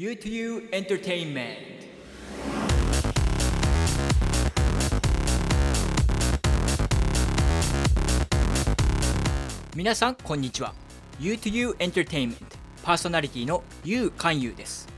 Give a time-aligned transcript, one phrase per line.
[0.00, 1.56] U2U Entertainment
[9.76, 10.72] 皆さんこんにちは
[11.20, 12.36] U2U Entertainment.
[12.82, 14.88] パーソナリティの U 勧誘です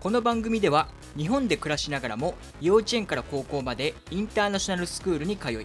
[0.00, 5.64] この番組では日本で暮らしながらも幼稚園から高校までインターナショナルスクールに通い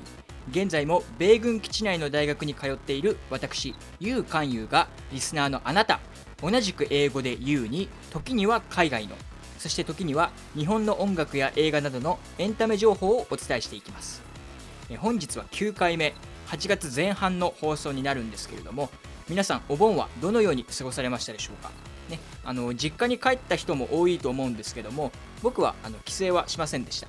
[0.52, 6.00] 現在も米軍基地内の大学に通っている私 U 勧誘がリスナーのあなた。
[6.42, 9.16] 同じく英語で U に時には海外の。
[9.58, 14.22] そして時には日本の音楽や映画などのエンタメ情報をお伝えしていきます。
[15.00, 16.14] 本日は9回目。
[16.48, 18.92] 8月前半の放送になるんですけれども
[19.28, 21.72] 皆さんお盆はどのように過ごされましたでしょうか？
[22.08, 25.12] ね、あの実家に帰った人も多いと思うんですけども
[25.42, 27.08] 僕はあの帰省はしませんでした。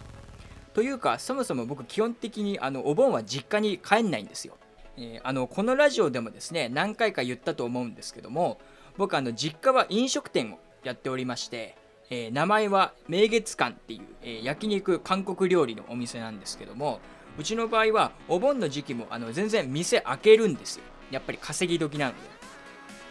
[0.73, 4.57] というかそもそも僕基本的にあのお盆は実家に帰んないんですよ、
[4.97, 8.59] えーあのこのラジオでもですね何回か言ったと思うんですけども
[8.97, 11.77] 僕あの実家は飲食店をやっておりまして、
[12.11, 17.01] えー名前は明月館っていう、えー焼肉韓国料理のお店なんですけども
[17.39, 20.85] うちの場合はお盆の時期もあの全然店開けるんですよ。
[21.11, 22.19] やっぱり稼ぎ時なので。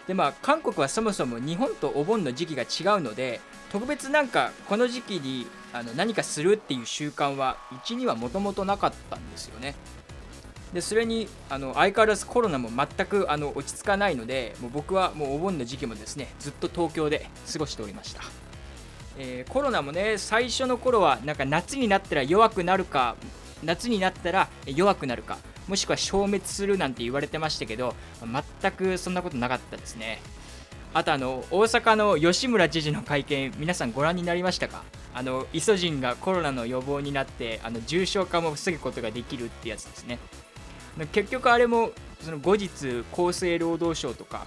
[0.08, 3.40] でまあ韓国はそもそも日本とお盆の時期が違うので
[3.72, 9.76] 特別なんかこの時期にあの何かするっていう習慣はうちにはもともとなかったんですよね。
[10.76, 18.22] でそれにあの相変わらずコロナも全くあの落ち着かないのでもう僕はもうお盆の時期もですねずっと東京で過ごしておりました、
[19.18, 23.16] えーコロナもね最初の頃はなんか夏になったら弱くなるか
[23.64, 25.38] 夏になったら弱くなるか
[25.70, 27.96] もしくは消滅するなんて言われてましたけど
[28.62, 30.22] 全くそんなことなかったですね。
[30.94, 34.84] あとあの大阪の吉村知事の会見皆さんご覧になりましたか？
[35.14, 40.20] あのイソジンがコロナの予防になってあの重症化も防ぐことができるってやつですね。
[41.12, 44.46] 結局あれもその後日厚生労働省とか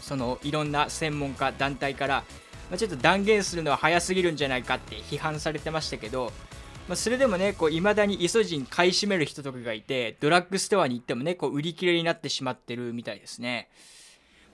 [0.00, 2.24] そのいろんな専門家団体から、
[2.70, 6.32] ま、ちょっと断言するのは早すぎるんじゃないかって批判されてましたけど、
[6.88, 13.68] まあ、それでもねいまだにイソジン買い占める人とかがいてドラッグストアに行ってもねこう売り切れになってしまってるみたいですね。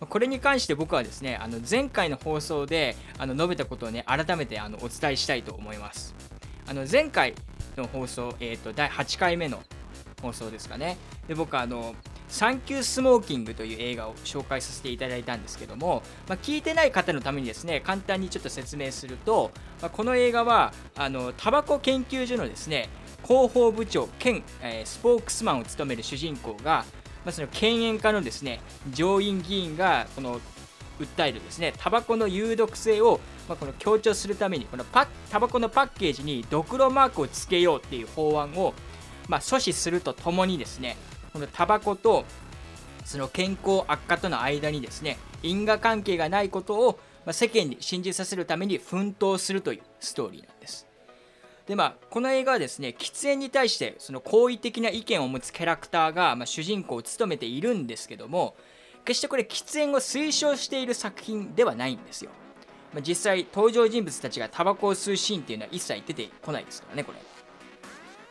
[0.00, 6.14] これに関して僕はですねあの前回の放送であの述べたことをね改めてあのお伝えしたいと思います。
[6.66, 7.34] あの前回
[7.76, 9.62] の放送、えー、と第8回目の
[10.20, 10.96] 放送ですかね。
[11.26, 11.94] で僕はあの
[12.28, 22.88] 「サンキュースモーキング」という映画を紹介させていただいたんですけども、まあ、聞いてない方のためにですね簡単にちょっと説明すると、まあこの映画はあのタバコ研究所のですね
[23.24, 26.84] 広報部長兼、えースポークスマンを務める主人公が、
[27.24, 28.60] まあ、その犬猿家のですね
[28.92, 30.40] 上院議員がこの
[30.98, 38.74] 訴えるですねタバコの有毒性を、まあ、この強調するためにこのパタバコのパッケージにドクロマークをつけようっていう法案を、
[39.28, 40.96] まあ、阻止するとともにですね
[41.32, 42.24] このタバコと
[43.04, 50.86] その健康悪化との間にですね因果関係がないことを、ま、世間に信じさせるために奮闘するというストーリーなんです。
[51.66, 58.56] でまあ、この映画はですね喫煙に対してその好意的な意見を持つキャラクターが、まあ、主人公を務めているんですけども
[59.04, 62.30] 決してこれ喫煙を推奨している作品ではないんですよ、
[62.94, 67.18] まあ、実際登場人物たちがタバコを吸うシーンっていうのは一切出てこないですからねこれ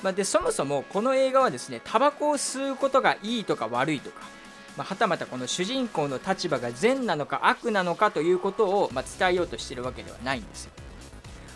[0.04, 4.22] まあ、でそもそもこの映画はですねタバコを吸うことがいいとか悪いとか、
[4.78, 10.72] まあ、はたまたこの主人公の立場が善なのか悪なのかということを、まあ、伝えようとしているわけではないんですよ。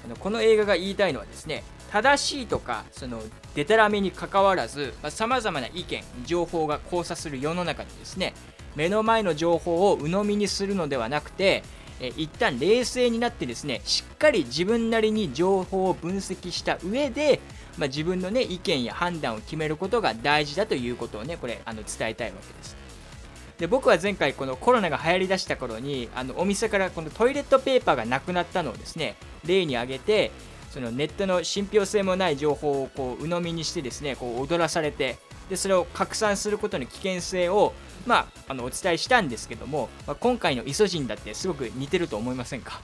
[0.06, 3.22] あのこの映画が言いたいのはですね正しいとかその
[3.54, 8.34] デタラメにかかわらずさまざ、まな意見情報が交差する世の中でですね
[8.76, 11.64] 目の前の情報を鵜呑みにするのではなくて
[12.00, 17.40] え一旦冷静になってですねしっかり自分なりに情報を分析した上で、
[17.78, 22.76] まあ、自分のね意見や判断を決めることが大事だということをねこれあの伝えたいわけです。
[23.58, 29.16] で僕は前回このコロナが流行りだした頃にあのお店からこのトイレットペーパーがなくなったのをですね
[29.46, 30.32] 例に挙げて
[30.72, 35.18] そのネットの信憑性もない情報をこう鵜呑みにしてですねこう踊らされて
[35.50, 37.74] でそれを拡散することの危険性を
[38.08, 42.82] まあ、あのお伝えしたんですけども、まあ、今回のイソジンだってすごく似てると思いませんか？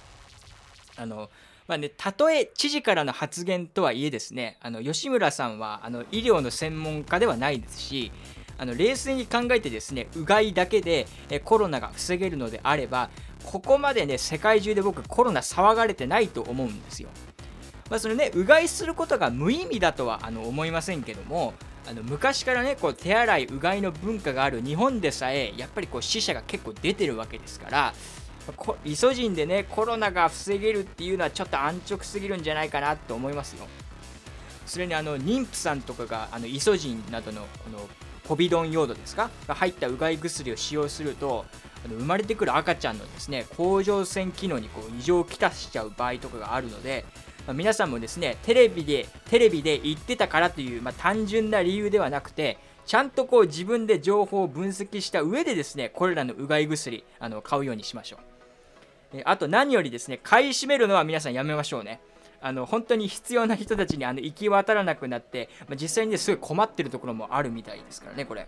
[0.95, 1.31] あの
[1.67, 8.11] まあね、たとえ知事からの発言とはいえですねあの吉村さんはあの医療の専門家ではないですし
[8.57, 13.09] あの冷静に考えてですねうがいだけでえコロナが防げるのであれば
[13.43, 17.09] ここまでね世界中で僕コロナ騒がれてないと思うんですよ。
[17.89, 21.53] まあそのねうがいすることが無意味だとはあの思いませんけども
[21.89, 27.93] あの昔からねこう手洗いうがいの文化がある日本でさえやっぱりこう死者が結構出てるわけですから
[28.85, 33.65] イソジンでねコロナが防げるっていうのはちょっと安直すぎるんじゃないかなと思いますよ。
[34.65, 37.87] それにあの妊婦さんとかがあのイソジンなどのこの
[38.25, 39.29] ポビドン用土ですか？
[39.47, 41.45] が入ったうがい薬を使用すると
[41.85, 47.05] あの生まれてくる赤ちゃんのですね甲状腺機能にこう異常をきたしちゃう場合とかがあるので、
[47.45, 58.36] まあ、皆さんもですねテレビでテレビで言ってたからという、まあ、単純な理由ではなくてちゃんとこう自分で情報を分析した上でですねこれらのうがい薬あの買うようにしましょう。
[59.23, 62.01] あと何よりですね買い占めるのは皆さんやめましょうね。
[62.39, 68.47] あの本当に必要な人たちにあの行き渡らなくなって、まあ、実際にねすごい困ってるところもあるみたいですからねこれ。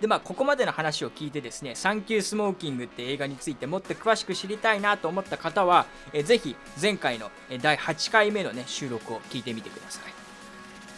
[0.00, 7.30] でまあここまでの話を聞いてですね「サンキュースモーキング」って映画についてもっと詳しく知りたいなと思った方はえぜひ前回の
[7.60, 10.02] 第8回目のね収録を聞いてみてください、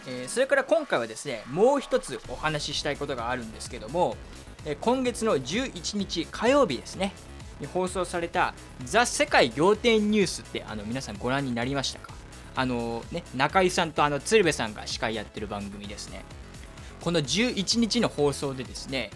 [0.06, 4.16] えー、それから今回はですねもう一つお話ししたいことがあるんですけども
[4.66, 7.14] え今月の11日火曜日ですね。
[7.60, 8.54] に放送された
[8.84, 12.12] 「ザ・世界仰天ニュース」ってあの皆さんご覧になりましたか？
[12.56, 16.24] あのね中井さんとあの鶴瓶さんが司会やってる番組ですね。
[17.00, 19.10] この11日の放送でですね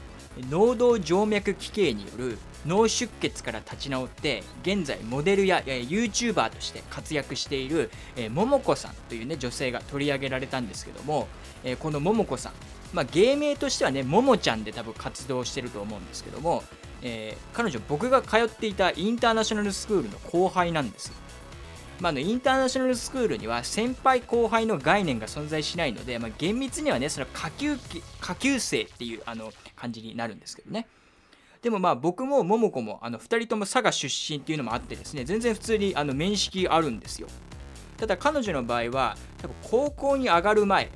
[0.48, 7.90] 脳動静脈奇形による脳出血から立ち直って現在モデルや YouTuber として活躍している
[8.30, 11.28] 桃子さんというね女性が取り上げられたんですけども
[11.78, 12.52] この桃子さん
[12.94, 16.62] まあ、芸名としてはねももちゃんで多分活動してると思うんですけども
[17.04, 21.08] えー、彼女僕が通っていたインターナショナルスクールの後輩なんです。
[21.08, 21.14] よ。
[22.00, 27.76] まあ、のインターナショナルスクールには先輩後輩の概念が存在しないので、まあ、厳密にはねその下級
[28.20, 30.88] 下級生っていうあの感じになるんですけどね。
[31.62, 37.28] でもまあ僕も桃子もあの2人とも佐賀出身っていうのもあってですね全然普通にあの面識あるんですよ。
[37.96, 40.90] ただ彼女の場合は多分高校に上がる前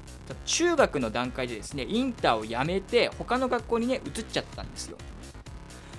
[0.45, 4.99] 中学の段階でですねインターを辞めて他の学校にね移っちゃったんですよ。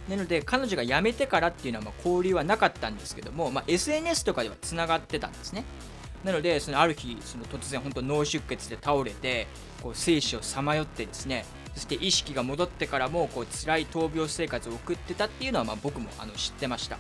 [0.10, 5.64] なので彼女が辞めてからっていうのはま交流はなかったんですけども、まあ、SNS とかではつながってたんですね。
[6.24, 9.48] なのでそのある日その突然本当脳出血で倒れて
[9.82, 11.46] こう生死をさまよってですね
[11.76, 16.98] そして意識が戻ってからもこう辛い闘病生活を送ってたっていうのはま僕もあの知ってました。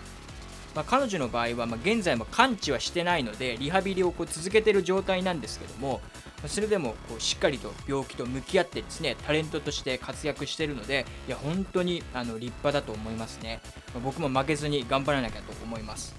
[0.75, 5.99] まあ、彼女の場合は、ま現在も完治はしてないのでリハビリをこう続けてる状態なんですけども
[6.47, 13.61] それでもこうしっかりと病気と向き合ってですねタレントとして活躍しているのでいや本当にあの立派だと思いますね、
[14.03, 16.15] 僕も負けずに頑張らなきゃと思います。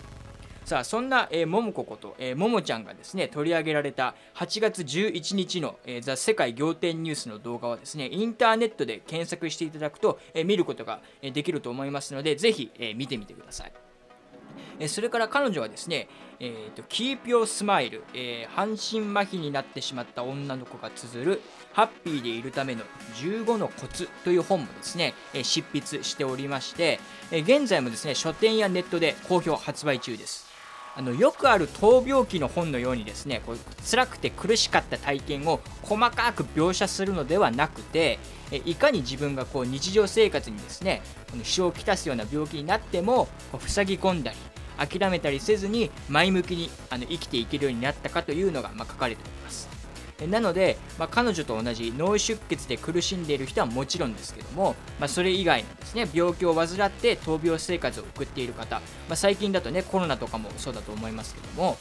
[0.65, 13.90] さあそんな、えー、桃子こと、えー、ももちゃんがですね取り上げられた8月11日の、えー、ザ・世界仰天ニュースの動画はですねインターネットで検索していただくと、えー、見ることができると思いますのでぜひ、え、見てみてください。
[14.79, 16.09] えそれから彼女はですね、
[16.39, 21.41] えーと、Keep Your Smile、えー、半身麻痺になってしまった女の子が綴る
[21.73, 22.83] ハッピーでいるための
[23.17, 26.99] 15のコツという本もですね、え、執筆しておりまして、
[27.31, 30.51] え、現在もですね書店やネットで好評発売中です。
[30.97, 33.59] あのよくある闘病記の本のようにですねこう
[33.89, 38.19] 辛くて苦しかった体験を細かく描写するのではなくて
[38.65, 41.03] いかに自分がこう日常生活にですね
[41.45, 44.37] 支障をきたすような病気になってもこう塞ぎ込んだり
[44.81, 49.69] 諦めたりせずに前向きにあの生きていけるようになったかというのが、まあ、書かれております。
[50.29, 61.79] なので、まあ、彼女と同じ脳出血で苦しんでいる人はもちろんですけども、まあ、それ以外のですね病気を患って闘病生活を送っている方、まあ、最近だとねコロナとかもそうだと思いますけども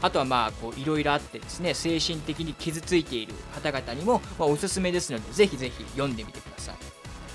[0.00, 6.93] あとはまあこういろいろあってですね精神的に傷ついている方々にも、ま、おすすめですのでぜひぜひ読んでみてください。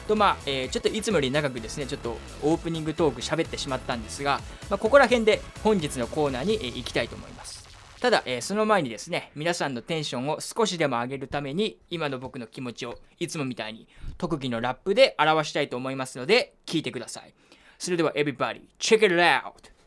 [0.10, 7.60] とまあ、えー、ちょっといつもより長くですねちょっとオープニングトーク喋ってしまったんですが、まあ、ここら辺で本日のコーナーに、えー、行きたいと思います。
[8.02, 17.34] ただ、えー、その前にですね皆さんのテンションを少しでも上げるために今の僕の気持ちをいつもみたいに特技のラップで表したいと思いますので聞いてください。
[17.78, 19.79] それでは Everybody check it out!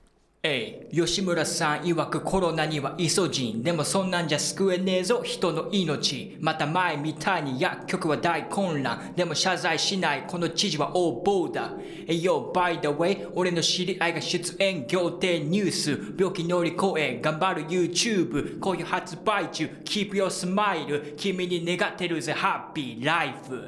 [0.44, 3.62] えい、吉村さん曰くコロナにはイソジン。
[3.62, 6.37] でもそんなんじゃ救えねえぞ、人の命。
[6.40, 9.12] また前みたいに薬局は大混乱。
[9.14, 11.70] でも謝罪しない、この知事は横暴だ。
[12.08, 16.14] えいよ、by the way、俺の知り合いが出演、仰天ニュース。
[16.18, 18.58] 病気乗り越え、頑張る YouTube。
[18.58, 21.14] こういう発売中、keep your smile。
[21.14, 23.62] 君に願ってるぜ、ハッピーライフ。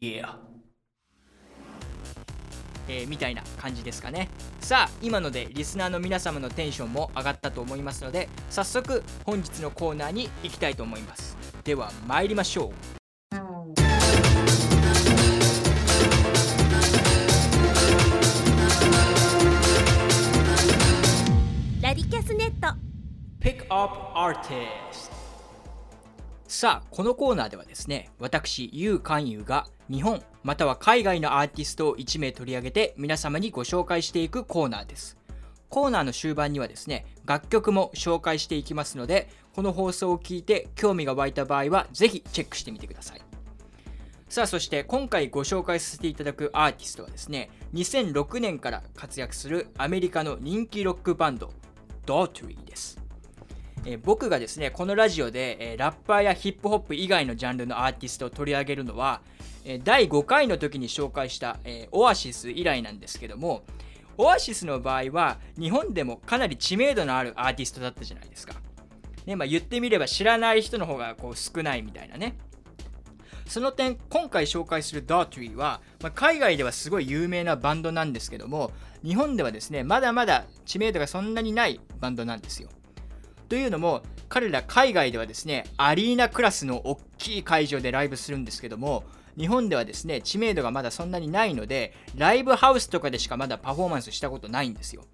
[0.00, 0.55] Yeah.
[2.88, 4.28] えー、みたいな感じですかね。
[4.60, 11.36] さあ今のでリスナーの皆様のテンションも上がったと思いますので早速本日のコーナーに行きたいと思います。
[11.64, 12.96] では参りましょう。
[21.82, 22.76] ラディキャスネット。
[23.40, 25.12] Pick Up Artist
[26.48, 35.18] さあこのコーナーではですね私ゆうかんゆうが日本または海外のアーティストを1名取り上げて皆様にご紹介していくコーナーです。
[35.68, 43.22] コーナーの終盤にはですね、楽曲も紹介していきますので、この放送を聞いて興味が湧いた場合はぜひチェックしてみてください。
[44.28, 51.52] さあそして今回ご紹介させていただくアーティストはですね、2006年から活躍するアメリカの人気ロックバンド
[52.04, 53.00] ドートリーです
[53.84, 59.22] え僕がですねこのラジオで、えラッパーやヒップホップ以外のジャンルのアーティストを取り上げるのは、
[59.82, 63.64] 第5回の時に紹介した、えオアシス以来なんですけども
[64.18, 68.54] オアシスの場合は日本でもかなり知名度のあるアーティストだったじゃないですか。
[69.26, 72.36] ねまあ、言ってみれば知らない人の方がこう少ないみたいなね。
[73.46, 78.72] その点今回紹介するドートリーは、まあ、海外ではすごい有名なバンドなんですけども
[79.04, 82.68] 日本ではですねまだまだ知名度がそんなにないバンドなんですよ。
[83.48, 89.04] というのも彼ら海外ではですねアリーナクラスの大きい会場でライブするんですけども
[89.38, 95.04] 日本ではですね知名度がまだそんなにないのでライブハウスとかでしかまだパフォーマンスしたことないんですよ。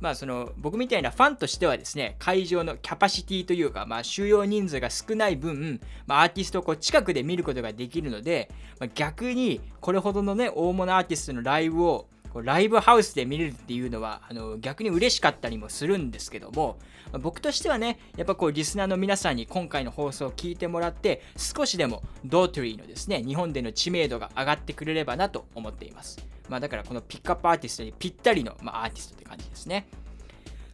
[0.00, 16.76] まあその僕みたいなファンとしてはですね会場のキャパシティというか、まあ、収容人数が少ない分、まあ、アーティストをこう近くで見ることができるので、まあ、逆にこれほどのね大物アーティストのライブをこうライブハウスで見れるっていうのはあの逆に嬉しかったりもするんですけども、
[17.10, 26.18] ま、僕としてはねやっぱこうリスナーの皆さんに今回の放送を聞いてもらって少しでもドートリーのですね日本での知名度が上がってくれればなと思っています、
[26.50, 29.86] まあ、だからこのピックアップアーティストにぴったりの、まあ、アーティストって感じですね。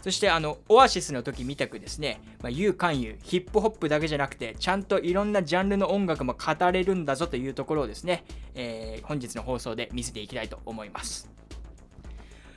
[0.03, 2.77] そしてあのオアシスの時見たくですね、まあ、言う
[3.23, 8.25] ヒップホップだけじゃなくてちゃんといろんなジャンルの音楽も語れるんだぞというところをですね、
[8.57, 11.32] えー、本日の放送で見せていきたいと思います。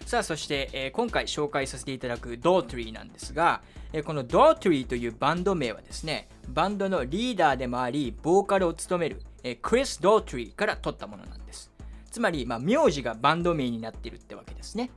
[0.05, 11.71] さあそして、えー、今回紹介させていただくドートリーなんですが、えー、このドートリーというバンド名はですねバンドのリーダーでもありボーカルを務める、えー、クリス・ドートリーから取ったものなんです。
[12.11, 14.91] つまり、まあ、名字がバンド名になっているってわけですね。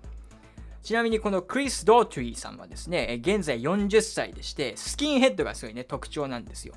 [0.82, 6.74] ちなみにこのクリス・ドートリーさんはですね現在40歳でしてスキンヘッドがすごいね特徴なんですよ。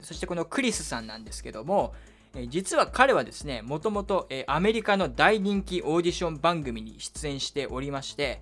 [0.00, 1.92] そしてこのクリスさんなんですけども
[2.48, 8.40] 実は彼はですね、もともとアメリカの大人気オーディション番組に出演しておりまして、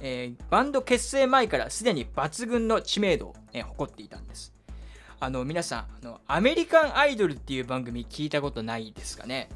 [0.00, 4.52] え、バンド結成前からすでに抜群の知名度を、え誇っていたんです。
[5.20, 9.48] あの皆さんあの、アメリカンアイドルっていう番組聞いたことないですかね？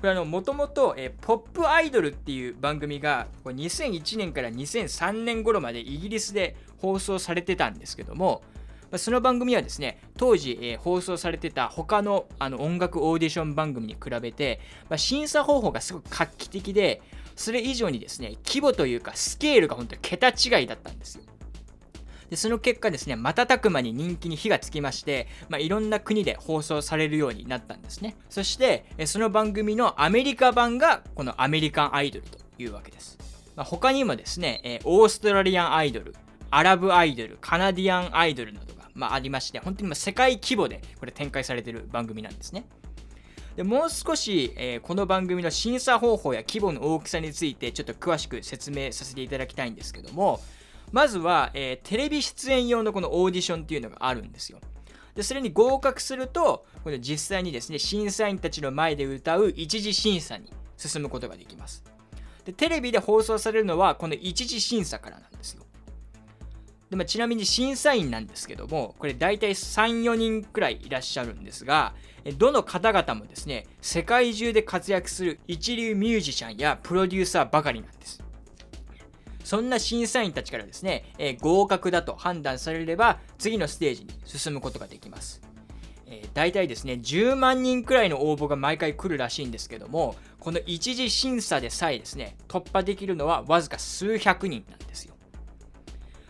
[0.00, 8.42] これもともとポップアイドルっていう番組が2001年から2003年頃までイギリスで放送されてたんですけども、
[8.98, 17.02] その番組はですね、当時、えー、放送されてた他のあの音楽オーディション番組に比べて、まあ、審査方法がすごく画期的で、
[17.34, 21.24] それ以上にですね、規模というかスケールが本当に桁違いだったんですよ。
[22.28, 28.16] でその結果ですね、瞬く間に人気に火がつきまして、まあ、いろんな国で放送されるようになったんですね。
[28.30, 33.18] そして、その番組のアメリカ版がこのアメリカンアイドルというわけです。
[33.54, 36.14] まあ、他にもですね、オーストラリアンアイドル、
[36.50, 42.66] アラブアイドル、カナディアンアイドルなどがまあ、ありまして、本当に世界規模でこれ展開されている番組なんですね。
[43.56, 50.40] でもう少し、えー、この番組の審査方法や規模の大きさについてちょっと詳しく説明させていただきたいんですけども
[50.90, 54.58] まずは、えー、テレビ出演用のこのオーディションっていうのがあるんですよ。
[55.14, 61.84] でそれに合格するとこれ実際にですね審査員たちの前で歌う一次審査に進むことができます。
[62.46, 65.64] でテレビで放送されるのはこの一次審査からなんですよ。
[66.92, 71.94] で、まあ、ちなみに審査員なんですけども、これ大体3、4人くらいいらっしゃるんですが、
[72.36, 78.22] どの方々もですね、世界中で活躍する一流ミュージシャンやプロデューサーばかりなんです。
[79.42, 85.40] そんな審査員たちからですね、えー、合格だと判断されれば、次のステージに進むことができます。
[86.06, 95.14] えー、大体ですね、10万人くらいの応募が毎回来るらしいんですけども、この一次審査でさえですね、突破できるのはわずか数百人なんですよ。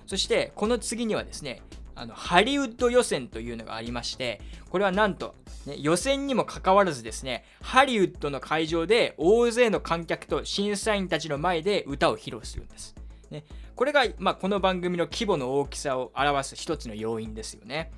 [0.06, 1.62] そしてこの次にはですね
[1.94, 4.40] あのハリウッド予選というのがありまして
[4.70, 5.34] これはなんと、
[5.66, 12.94] ね、予選にもかかわらずですねハリウッドの会場で大勢の観客と審査員たちの前で歌を披露するんです、
[13.30, 13.44] ね、
[13.74, 17.90] これが、まあ、この番組の規模の大きさを表す一つの要因ですよね。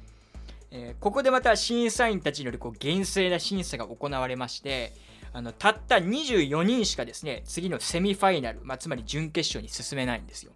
[0.70, 4.92] えー、ここでまた審査員たちによるこう厳正な審査が行われまして
[5.32, 10.52] あのたった24人しかですね次のセミファイナル、まあ、つまり準決勝に進めないんですよ。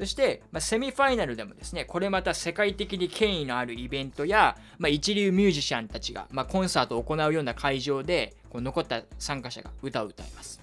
[0.00, 10.62] そして、まあ、セミファイナルでもですね、これまた世界的に権威のあるイベントや、まあ、一流ミュージシャンたちが、まあ、コンサートを行うような会場で、こう残った参加者が歌を歌います。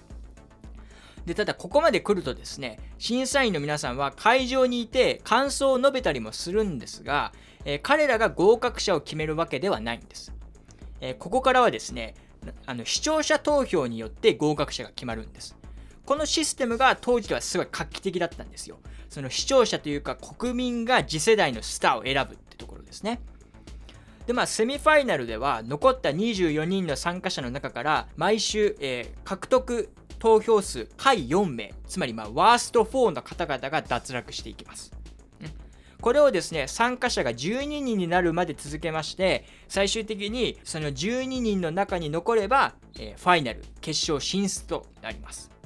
[1.24, 7.32] で、ただここまで来るとですね、審査員の皆さんは会場にいて感想を述べたりもするんですが、
[7.64, 10.32] えー、彼らが合格者を決めるわけではないんです。
[11.00, 12.16] えー、ここからはですね、
[12.66, 15.56] あの視聴者投票によって合格者が決まるんです。
[16.04, 18.80] このシステムが当時ではすごい画期的だったんですよ。
[19.08, 23.20] その視聴者というか国民が次世代のスターを選ぶってところですね。
[24.26, 29.88] でまあ、セミファイナルでは残った24人の参加者の中から毎週、えー、獲得
[30.18, 34.92] 投票数下位4名つまりまあワースト4の方々が脱落していきます。
[36.00, 45.57] これをですね参加者が12人になるまで続けまして最終的にその12人の中に残れば、えー、ファイナル決勝進出となります。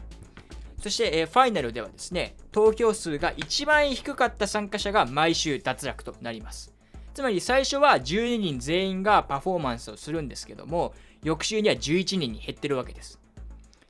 [0.83, 6.75] そして、えー、ファイナルではですね投票数が一番低かった参加者が毎週脱落となります。
[7.15, 13.21] つまり最初は12人全員がパフォーマンスをするんですけども翌週には11人に減ってるわけです。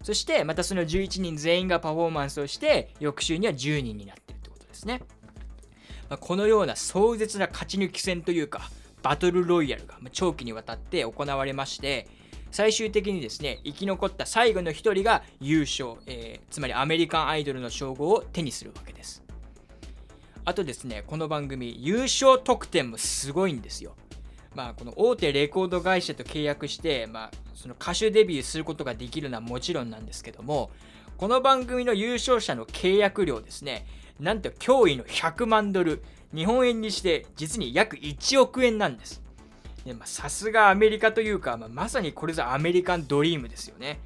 [0.02, 5.00] そしてまたその11人全員がパフォーマンスをして翌週には10人になってるってことですね。
[6.10, 8.70] まあ、このような壮絶な勝ち抜き戦というか
[9.02, 12.06] バトルロイヤルが長期にわたって行われまして
[12.52, 19.22] 最終的にですね生き残った最後の1人が優勝、えー、つまりアメリカンアイドルの称号を手にするわけです。
[20.44, 23.96] あとですねこの番組優勝得点もすごいんですよ。
[24.54, 30.70] まあこの大手レコード会社と契約して、まあ、その歌手デビューすることができるのはもちろんなんですけども
[31.16, 33.86] この番組の優勝者の契約料ですね
[34.20, 36.02] なんと驚異の100万ドル、
[36.34, 39.22] 日本円にして実に約1億円なんです。
[40.04, 44.00] さすがアメリカというか、まあ、まさにこれぞアメリカンドリームですよね。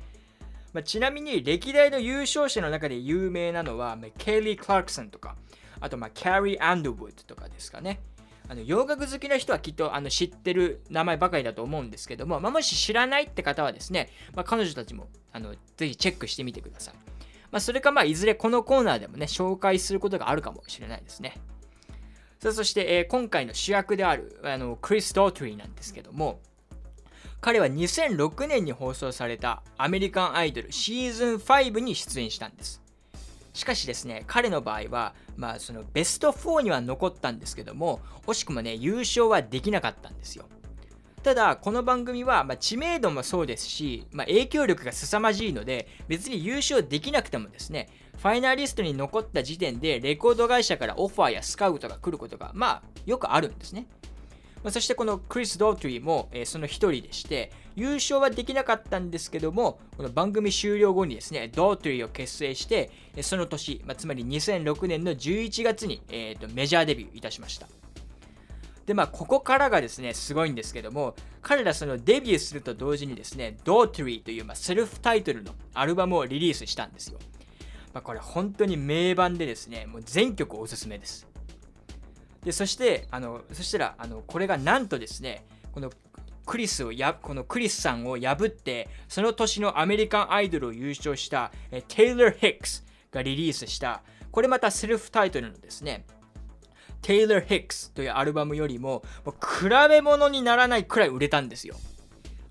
[0.73, 5.37] まあ、ちなみに歴代の優勝者の中で有名なのは、まあ、ケリー・クラークソンとか、
[5.81, 8.01] あとまあキャリー・アンドウッドとかですかね。
[8.49, 16.95] あの洋楽好きな人はきっとあの知ってる名前ばかりだと思うんですけども、まあ、もし知らないって方はですね、まあ、彼女たちもあのぜひチェックしてみてください。
[17.51, 21.41] まあ、それかまあいずれこのコーナーでもね、紹介することがあるかもしれないですね。
[22.47, 26.39] さあそして、えー、今回の主役であるあのクリス・ドートリーなんですけども、
[27.41, 32.81] 彼は2006年に放送されたアメリカンアイドルシーズン5に出演したんです。
[33.53, 37.99] しかしですね、彼の場合は、まあ、そのベスト4には残ったんですけども、
[38.29, 40.45] 惜しくもね、優勝はできなかったんですよ。
[41.27, 53.87] ただこの番組は、まあ、知名度もそうですし、まあ、影響力が凄まじいので別に優勝できなくてもですねファイナリストに残った時点でレコード会社からオファーやスカウトが来ることがまあよくあるんですね、
[54.63, 67.69] ま、そしてこのクリス・ドートリーも、え、その一人でして優勝はできなかったんですけどもこの番組終了後にですねドートリーを結成してその年、ま、つまり2006年の11月に、えーとメジャーデビューいたしました。
[68.87, 77.19] でまあここからがですねすごいんですけども彼らそのデビューすると同時にですね Daughtry という、まあ、セルフタイトルのアルバムをリリースしたんですよ、
[77.97, 81.27] まあ、これ本当に名盤でですねもう全曲おすすめです
[82.45, 85.91] でそしてあのそしたらあのこれがなんとですねこの
[86.45, 96.05] クリスをやこのクリスさんを破ってその年のアメリカンアイドルを優勝したえテイラー・ヒックスがリリースしたこれまたセルフタイトルのですね
[97.01, 101.77] Taylor Hicks というアルバムよりももう比べ物にならないくらい売れたんですよ。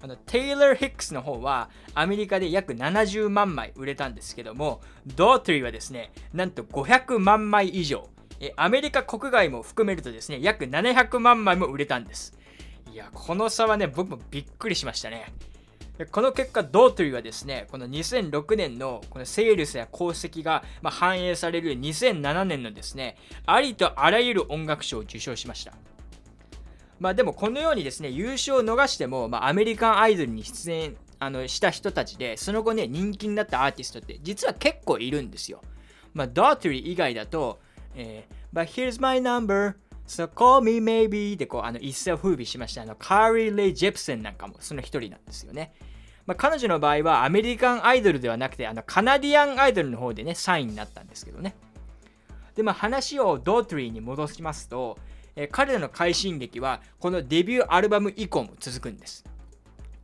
[0.06, 8.08] あの Taylor Hicks の方はアメリカで約70万枚売れたんですけども Daughtry はですねなんと500万枚以上。
[8.40, 12.38] えアメリカ国外も含めるとですね約700万枚も売れたんです。
[12.94, 15.34] いやこの差はね僕もびっくりしましたね。
[16.12, 23.16] この結果、ドートリーはですね、この2006年のこのセールスや功績が反映される2007年のですね、
[23.46, 25.72] ありとあらゆる音楽賞を受賞しました。
[27.00, 35.62] まあでもこのようにですね、優勝を逃しても、まあ、アメリカンアイドルに出演あのした人たちで、その後ね、人気になったアーティストって実は結構いるんですよ。
[36.14, 37.60] まあ、ドートリー以外だと、
[37.96, 39.76] えー、But here's my number
[40.08, 45.74] So call me maybe でこうあの一世を風靡しましたあのカーリー・レイ・ジェプセンなんかもその一人なんですよね。
[46.26, 51.56] まあ、彼女の場合はアメリカンアイドルではなくてあのカナディアンアイドルの方でね3位になったんですけどね。
[52.56, 54.98] でまあ話をドートリーに戻しますと、
[55.36, 59.24] え、彼らの快進撃はこのデビューアルバム以降も続くんです。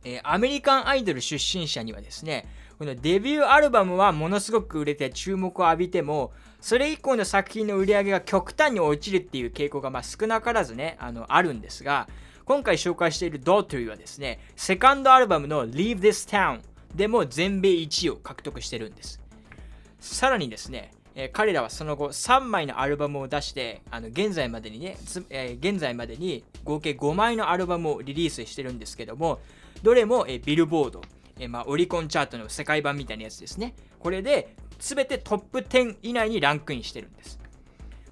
[0.04, 2.46] え、アメリカンアイドル出身者にはですね
[2.78, 12.08] このデビューアルバムはものすごく売れて注目を浴びてもそれ以降の作品の売り上げが極端に落ちるっていう傾向がまあ少なからずねあのあるんですが
[12.44, 16.60] 今回紹介している Daughtry はですねセカンドアルバムの Leave This Town
[16.92, 19.20] でも全米1位を獲得してるんです
[20.00, 24.96] さらにですねえー、彼らはその後3枚のアルバムを出してあの現在までにね、
[25.30, 29.40] えー、現在までに合計5枚のアルバムをリリースしてるんですけども
[29.82, 31.02] どれも、えー、ビルボード、
[31.38, 37.38] えまあ、オリコンチャートの世界版みたいなやつですねこれで全てトップ10以内にランクインしてるんです。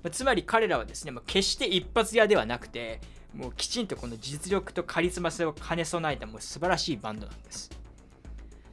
[0.04, 3.00] まつまり彼らはですね、ま決して一発屋ではなくて、
[3.34, 7.70] もうきちんとこの実力とカリスマ性を兼ね備えたもう素晴らしいバンドなんです。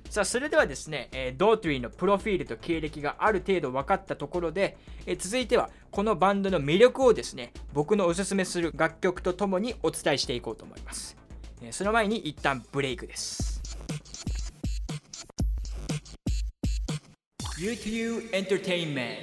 [0.09, 11.17] さあ、それではですね、えー、ドートリーのプロフィールと経歴がある程度分かったところで、えー、続いてはこのバンドの魅力をですね、僕のおすすめする楽曲とともにお伝えしていこうと思います。
[11.61, 13.61] えー、その前に一旦ブレイクです。
[17.59, 19.17] U2U Entertainment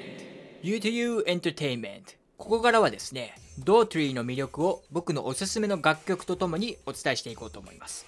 [0.65, 2.03] U2U Entertainment
[2.37, 8.07] ここからはですねドートリーの魅力を僕のおすすめの楽曲とともにお伝えしていこうと思います、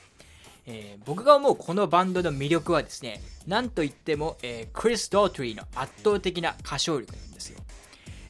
[0.66, 7.59] えー僕が思うこのバンドの魅力はですねなんといっても、えークリス・ドートリーの圧倒的な歌唱力なんですよ。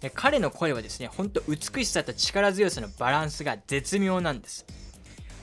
[0.02, 4.66] えー彼の声はですねほんと美しさと力強さのバランスが絶妙なんです。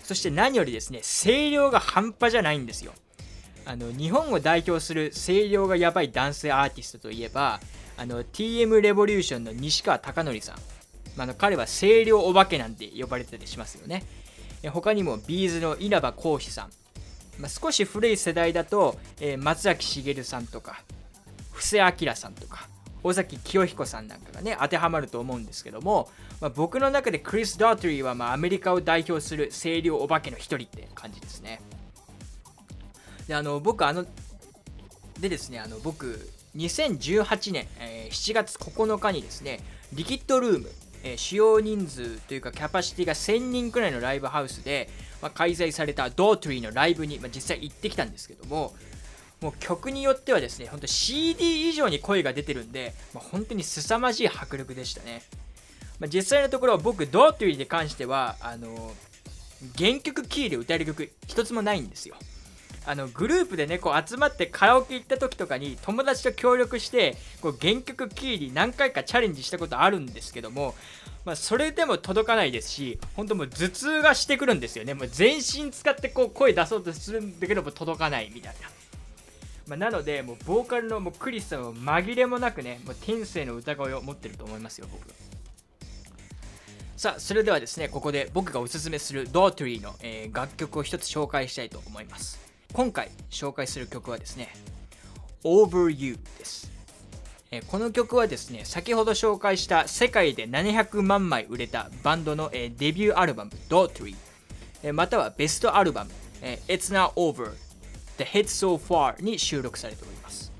[0.04, 2.94] そして何よりですね声量が半端じゃないんですよ。
[3.66, 7.62] あの日本を代表する声量がやばい男性アーティストといえば
[7.98, 10.56] あの TM レボリューションの西川貴教さん、
[11.16, 14.04] まあ、の彼は声量お化けなんて呼ばれたりしますよね。
[14.72, 16.70] 他にもビーズの稲葉浩志さん、
[17.40, 20.84] まあ、少し古い世代だと、えー松崎しげるさんとか
[21.52, 22.68] 布施明さんとか
[23.04, 31.62] 尾崎清彦さんなんかがね当てはまると思うんですけども、まあ、僕の中でクリス・ダートリーはまあアメリカを代表する声量お化けの一人って感じですね。
[33.28, 34.06] であの僕あの
[35.20, 39.60] でですねあの僕2018年、えー7月9日にですね
[39.94, 40.70] リキッドルーム、
[41.04, 44.90] えー使用人数というかキャパシティが1000人くらいのライブハウスで、
[45.24, 48.74] まあ、開催されたドートリーのライブに、まあ、実際行ってきたんですけども
[49.42, 55.22] もう曲によってはですね本当 CD 以上に声が出てるんで、まあ、本当に凄まじい迫力でしたね、
[56.00, 58.92] まあ、実際のところ僕ドートリーに関してはあの
[59.78, 62.16] 原曲キーで歌える曲一つもないんですよ。
[62.86, 70.76] あのグループでねこう集まってカラオケ行った時とかに友達と協力してこう原曲キーに何回かチャレンジしたことあるんですけども、
[71.26, 74.94] まあ、それでも届かないですし本当もう頭痛がしてくるんですよね。
[74.94, 78.70] もう全身使ってこう声出そうとするんだけども届かないみたいな、
[79.68, 85.08] まあ、なのでもうボーカルのもうクリスさんは紛れもなくねもう天性の歌声を持ってると思いますよ僕。
[85.08, 85.16] は
[86.98, 92.40] さあそれではですねここで僕がおすすめするドートリーの、えー楽曲を一つ紹介したいと思います。
[92.74, 94.50] 今回紹介する曲はですね
[95.44, 96.73] Over You です。
[97.56, 104.16] えこの曲はですね先ほど紹介した世界で700万枚売れたバンドの、えデビューアルバム Daughtry
[104.82, 106.10] えまたはベストアルバム、
[106.42, 107.52] えー It's Not Over
[108.18, 110.52] The Hit So Far に収録されております。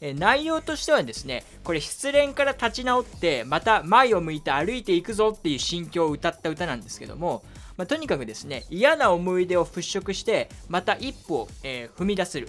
[0.00, 7.44] え内容としてはですねこれ失恋から立ち直ってまた前を向いて歩いていくぞっていう心境を歌った歌なんですけども、
[7.76, 12.48] まあ、とにかくですね嫌な思い出を払拭してまた一歩を、えー踏み出せる。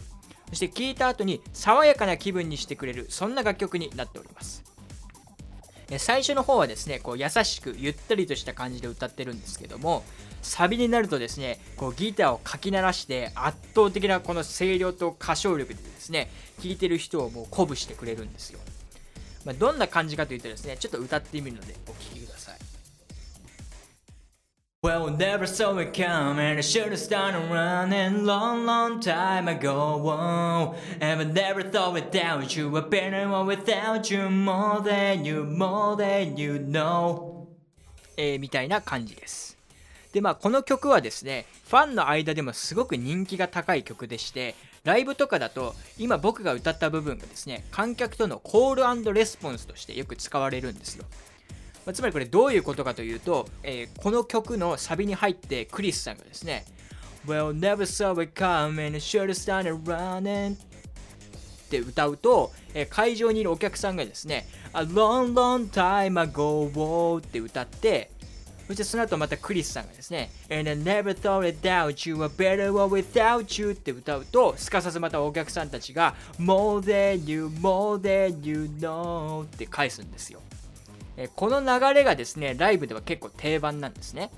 [0.50, 4.64] そして聴いた後に爽やかな気分にしてくれるそんな楽曲になっております。
[5.98, 10.04] 最初の方はですねこう優しくゆったりとした感じで歌ってるんですけども
[10.42, 18.60] サビになるとですねこうギターをかき鳴らして圧倒的なこの声量と歌唱力でですね聴いてる人をもう鼓舞してくれるんですよ、
[19.46, 22.33] まあ、どんな感じかというとですねちょっと歌ってみるのでお聴きください。
[24.84, 29.96] Well, never saw it come, and I should have started running long, long time ago.
[29.96, 30.76] Whoa.
[31.00, 35.96] And I never thought without you, a better one without you, more than you, more
[35.96, 37.48] than you know.
[38.18, 39.58] えーみたいな感じです。
[40.12, 51.06] で、まあ、この曲はですね、ファンの間でもすごく人気が高い曲でして、ライブとかだと、今僕が歌った部分がですね、観客とのコールレスポンスとしてよく使われるんですよ。
[51.86, 56.66] まあつまりこれどういうことかというと、えーこの曲のサビに入ってクリスさんがですね
[57.26, 60.58] Well never saw it come and should have started running っ
[61.70, 68.12] て歌うと、えー会場にいるお客さんがですね A long long time ago って歌って
[68.68, 77.30] そしてその後またクリスさんがですね And I never thought it doubt you were better one without you って歌うとすかさずまたお客さんたちが More than
[77.30, 80.40] you, more than you know って返すんですよ
[81.18, 84.32] えこの流れがですねライブでは結構定番なんですね。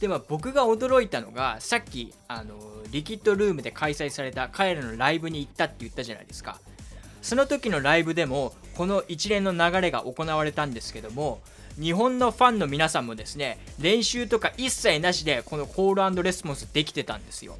[0.00, 2.54] でも僕が驚いたのがさっきあの
[2.90, 6.58] リキッドルームで開催された彼らのライブに行ったって言ったじゃないですか。
[7.22, 11.40] その時のライブでもこの一連の流れが行われたんですけども
[11.78, 17.56] 日本のファンの皆さんもですね練習とか一切なしでこのコールレスポンスできてたんですよ、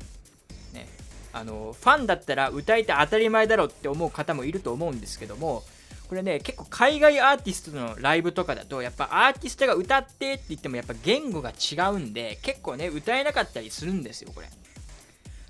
[0.73, 0.89] ね、
[1.33, 5.63] あのファンだったら歌えて当たり前だろって思う方もいると思うんですけども
[6.11, 14.49] これね結構海外アーティストのライブとかだとやっぱアーティストが歌ってって言ってもやっぱ言語が違うんで結構ね歌えなかったりするんですよこれ。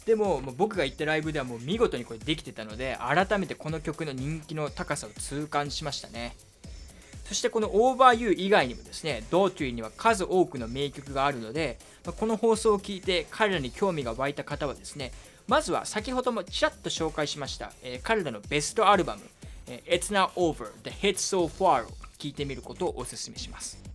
[0.04, 6.36] でももう僕が行ったライブではもう見事にこれできてたので改めてこの曲の人気の高さを痛感しましたね。
[7.24, 11.78] そしてこの Over You 以外にもですね d o t r には数多くの名曲があるので
[12.18, 15.12] この放送を聞いて彼らに興味が湧いた方はですね
[15.48, 19.22] まずは先ほどもちらっと紹介しました、えー彼らのベストアルバム
[19.86, 23.90] 「It's Not Over The Hit So Far」を聞いてみることをお勧めします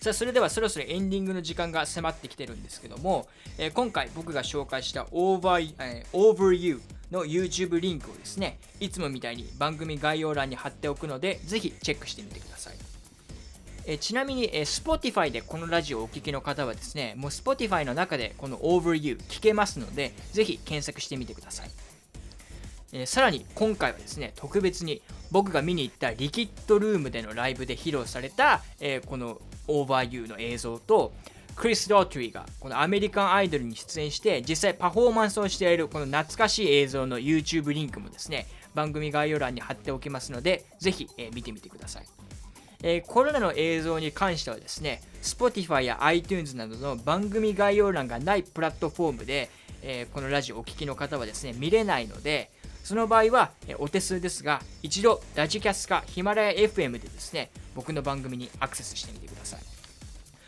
[0.00, 3.26] さあそれではそろそろエンディングの時間が迫ってきてるんですけども、
[3.58, 12.74] え今回僕が紹介した Over,、えー Over You の YouTube リンクをですね、いつもみたいに番組概要欄に貼っておくので、ぜひチェックしてみてください。
[13.86, 21.70] えちなみに、え Spotify でこのラジオをお聴きの方はですね、もう Spotify の中でこの Overview 聞けますので、ぜひ検索してみてください。
[22.92, 31.12] えさらに今回はですね、特別に僕が見に行ったリキッドルームでのライブで披露された、えこの Overview の映像と、
[31.58, 42.04] クリス・ドートリーがこのアメリカンアイドルに出演して実際パフォーマンスをしているこの懐かしい映像の YouTube リンクもですね番組概要欄に貼っておきますのでぜひ、えー、見てみてください、
[42.84, 49.50] えー、これらの映像に関してはですね Spotify や iTunes などの番組概要欄がないプラットフォームで、
[49.82, 52.52] えー、このラジオをお聴きの方はですね見れないので
[52.88, 59.60] その場合は、えお手数ですが一度ラジキャスかヒマラヤ FM でですね僕の番組にアクセスしてみてください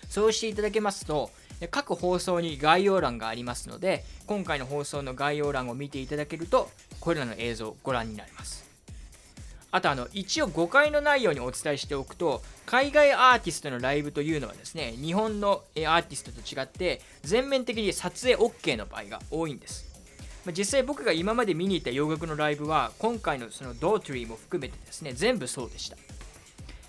[0.09, 1.31] そうしていただけますと、
[1.71, 8.65] 各放送に概要欄がありますので、今回の放送の概要欄を見ていただけると、これらの映像をご覧になれます。
[9.71, 19.90] あとあの、一応誤解のないようにお伝えしておくと、海外アーティストのライブというのはですね、日本のアーティストと違って、全面的に撮影 OK の場合が多いんです。
[20.53, 25.97] 実際僕が今まで見に行った洋楽のライブは、今回のそのドートリーも含めてですね、全部そうでした。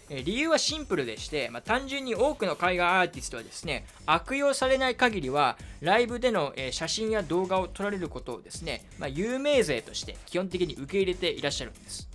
[0.09, 12.09] 理由はシンプルでして、まあ、単純に多くの海外アーティストはですね悪用されない限りはライブでの、写真や動画を撮られることをですね、まあ、有名税として基本的に受け入れていらっしゃるんです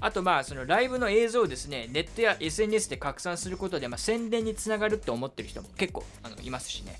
[0.00, 6.98] あとまあそのライブの映像をですねネットや SNS で拡散することで、ま、宣伝につながるって思ってる人も結構あのいますしね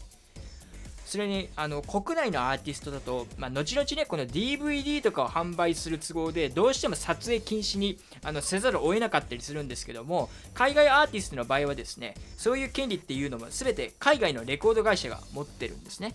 [1.13, 16.15] それにあの国内のアーティストだと、まあ、後々ねこの DVD とかを販売する都合でどうしても撮影禁止にあのせざるを得なかったりするんですけども海外アーティストの場合はですねそういう権利っていうのも全て海外のレコード会社が持ってるんですね。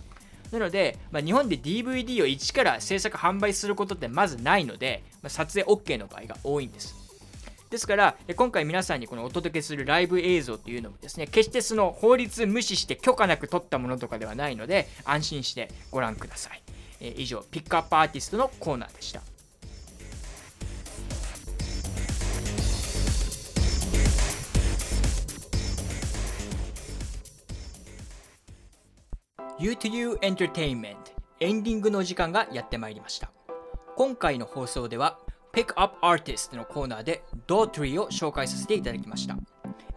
[0.50, 7.07] なので、まあ、日本で DVD を一から制作販売することってまずないので、まあ、撮影 OK の場合が多いんです。
[7.70, 16.62] ですから、今回皆さんにこのお届けするライブ映像というのもですね、決してその法律無視して許可なく撮ったものとかではないので、安心してご覧ください。
[17.00, 19.20] え以上、ピックアップアーティストのコーナーでした。
[29.58, 30.96] U2U Entertainment
[31.40, 33.30] エンディングの時間がやってまいりました。
[33.96, 35.18] 今回の放送では
[35.58, 39.36] Pick Up Artist のコーナーで Daughtry を紹介させていただきました。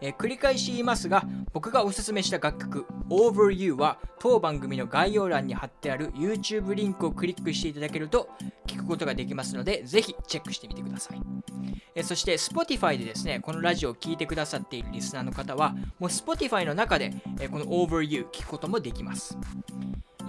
[0.00, 1.22] えー、繰り返し言いますが、
[1.52, 8.28] 僕がおすすめした楽曲 Over You は当番組の概要欄に貼ってある YouTube リンクをクリックしていただけると
[8.66, 11.22] 聞くことができますので、ぜひチェックしてみてください。
[11.94, 19.38] え、そして Spotify でですね、このラジオを聴いてくださっているリスナーの方は、もう Spotify の中で、え、この Over You 聞くこともできます。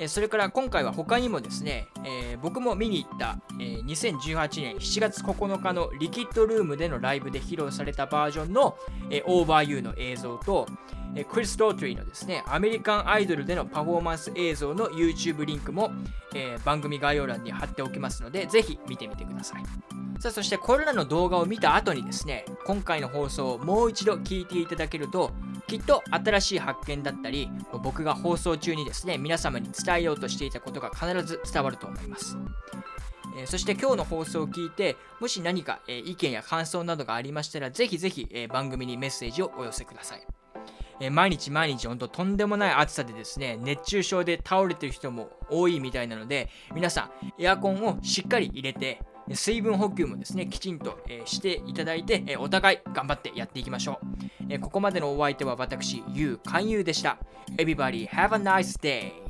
[0.07, 8.75] それから今回は他にもですね、えー、僕も見に行った、えー、2018年7月9日のリキッドルームでのライブで披露されたバージョンの、
[9.09, 10.67] えー、Over You の映像と、
[11.15, 15.91] えクリス・ドートリーのですね、アメリカンアイドルでのパフォーマンス映像の YouTube リンクも、
[16.33, 19.63] え番組概要欄に貼っておきますので、ぜひ見てみてください。
[20.19, 25.31] さあ、そしてこれらの動画を見た後にですね、今回の放送をもう一度聞いていただけると、
[25.73, 27.49] きっと新しい発見だったり
[27.81, 32.37] 僕が放送中にですね皆様に伝えようとしていたことが必ず伝わると思います。
[33.35, 40.27] えそして今日の放送を聞いてもし何か、え意見や感想などがありましたらぜひぜひ、え番組にメッセージをお寄せください、
[40.99, 47.09] え毎日毎日本当とんでもない暑さでですね熱中症で倒れてる人も多いみたいなので皆さ
[47.39, 54.45] んエアコンをしっかり入れて水分補給もですね、きちんと、えしていただいて、えお互い頑張ってやっていきましょう。
[54.49, 57.17] えここまでのお相手は私、ゆう勧誘でした。
[57.57, 59.23] Everybody have a nice day!